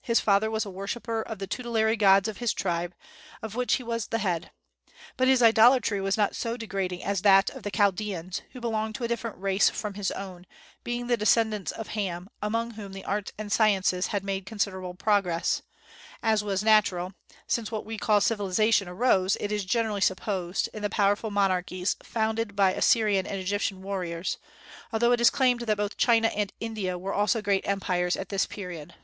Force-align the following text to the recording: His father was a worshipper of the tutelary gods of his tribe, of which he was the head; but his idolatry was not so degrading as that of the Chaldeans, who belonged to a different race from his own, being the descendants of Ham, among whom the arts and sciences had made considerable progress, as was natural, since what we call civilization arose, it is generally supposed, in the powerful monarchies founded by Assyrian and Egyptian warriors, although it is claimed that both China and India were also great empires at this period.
His 0.00 0.20
father 0.20 0.50
was 0.50 0.64
a 0.64 0.70
worshipper 0.70 1.20
of 1.20 1.38
the 1.38 1.46
tutelary 1.46 1.96
gods 1.98 2.28
of 2.28 2.38
his 2.38 2.54
tribe, 2.54 2.94
of 3.42 3.54
which 3.54 3.74
he 3.74 3.82
was 3.82 4.06
the 4.06 4.16
head; 4.20 4.50
but 5.18 5.28
his 5.28 5.42
idolatry 5.42 6.00
was 6.00 6.16
not 6.16 6.34
so 6.34 6.56
degrading 6.56 7.04
as 7.04 7.20
that 7.20 7.50
of 7.50 7.62
the 7.62 7.70
Chaldeans, 7.70 8.40
who 8.52 8.60
belonged 8.62 8.94
to 8.94 9.04
a 9.04 9.08
different 9.08 9.36
race 9.36 9.68
from 9.68 9.92
his 9.92 10.10
own, 10.12 10.46
being 10.82 11.08
the 11.08 11.16
descendants 11.18 11.72
of 11.72 11.88
Ham, 11.88 12.30
among 12.40 12.70
whom 12.70 12.94
the 12.94 13.04
arts 13.04 13.32
and 13.36 13.52
sciences 13.52 14.06
had 14.06 14.24
made 14.24 14.46
considerable 14.46 14.94
progress, 14.94 15.60
as 16.22 16.42
was 16.42 16.62
natural, 16.64 17.12
since 17.46 17.70
what 17.70 17.84
we 17.84 17.98
call 17.98 18.22
civilization 18.22 18.88
arose, 18.88 19.36
it 19.40 19.52
is 19.52 19.66
generally 19.66 20.00
supposed, 20.00 20.70
in 20.72 20.80
the 20.80 20.88
powerful 20.88 21.30
monarchies 21.30 21.96
founded 22.02 22.56
by 22.56 22.72
Assyrian 22.72 23.26
and 23.26 23.38
Egyptian 23.38 23.82
warriors, 23.82 24.38
although 24.90 25.12
it 25.12 25.20
is 25.20 25.28
claimed 25.28 25.60
that 25.60 25.76
both 25.76 25.98
China 25.98 26.28
and 26.28 26.50
India 26.60 26.96
were 26.98 27.12
also 27.12 27.42
great 27.42 27.68
empires 27.68 28.16
at 28.16 28.30
this 28.30 28.46
period. 28.46 28.94